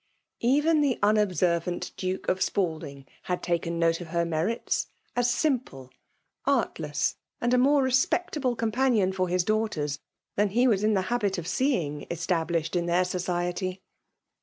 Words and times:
Even 0.39 0.81
the 0.81 0.97
unobservant 1.03 1.91
Duke 1.95 2.27
of 2.27 2.39
Spal* 2.39 2.79
ding 2.79 3.05
had 3.25 3.43
taken 3.43 3.77
note 3.77 4.01
of 4.01 4.07
her 4.07 4.25
merits, 4.25 4.87
as 5.15 5.29
simple, 5.29 5.91
artless, 6.43 7.17
and 7.39 7.53
a 7.53 7.59
more 7.59 7.83
respectable 7.83 8.55
companion 8.55 9.13
for 9.13 9.27
his 9.29 9.43
daughters 9.43 9.99
than 10.37 10.49
he 10.49 10.67
was 10.67 10.83
in 10.83 10.95
the 10.95 11.03
habit 11.13 11.37
of 11.37 11.45
see 11.47 11.75
ing 11.79 12.07
established 12.09 12.75
in 12.75 12.87
their 12.87 13.05
society. 13.05 13.79